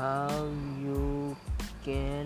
how 0.00 0.48
you 0.80 1.36
can 1.84 2.24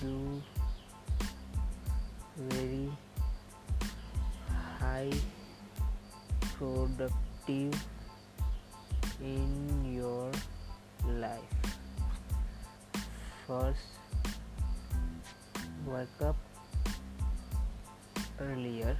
do 0.00 0.42
very 2.50 2.90
high 4.80 5.12
productive 6.58 7.78
in 9.22 9.94
your 9.94 10.32
life? 11.06 11.54
First 13.46 13.86
wake 15.86 16.22
up 16.26 16.36
earlier. 18.40 18.98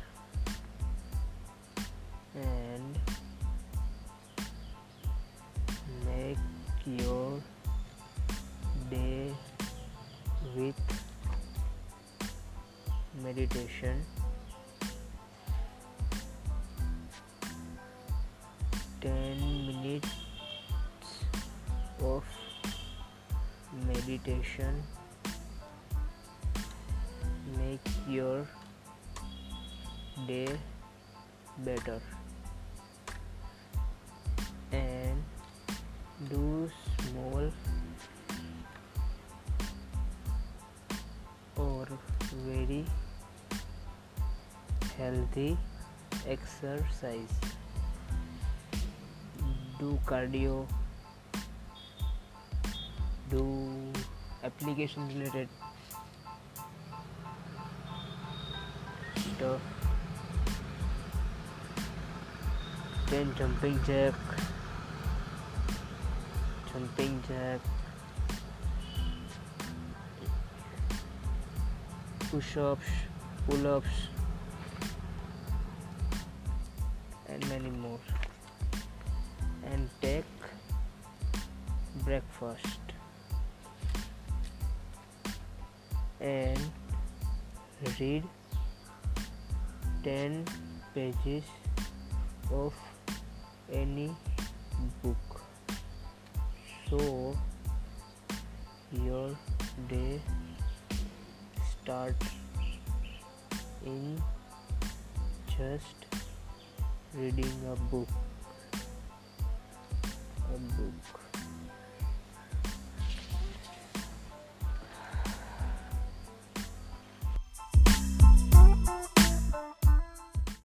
With 10.69 10.81
meditation 13.25 14.05
10 19.01 19.41
minutes 19.69 20.09
of 22.03 22.25
meditation 23.87 24.83
make 27.57 27.89
your 28.07 28.47
day 30.27 30.49
better. 31.65 32.01
And 34.73 34.98
और 41.61 41.93
very 42.35 42.85
healthy 44.97 45.49
exercise. 46.33 47.41
Do 49.81 49.97
cardio 50.09 50.55
do 53.31 53.43
application 54.45 55.09
related 55.09 55.49
stuff 59.19 59.77
then 63.11 63.29
jumping 63.37 63.77
jack 63.87 64.15
jumping 66.71 67.15
push-ups 72.31 72.87
pull-ups 73.49 74.09
and 77.29 77.49
many 77.49 77.71
more. 77.71 78.01
And 79.71 79.89
take 80.03 80.25
breakfast. 82.05 82.81
And 86.21 86.59
read 87.99 88.25
10 90.05 90.45
pages 90.95 91.45
of 92.53 92.75
any 93.73 94.11
book. 95.03 95.41
So 96.91 97.37
your 98.93 99.37
day 99.89 100.21
start 101.89 102.23
in 103.87 104.23
just 105.57 106.05
reading 107.15 107.51
a 107.73 107.77
book. 107.91 108.09
A 110.55 110.59
book. 110.77 111.28